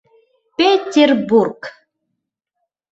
Петербург! 0.57 1.59